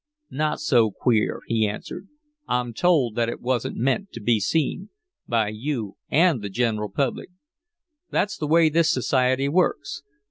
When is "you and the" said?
5.49-6.49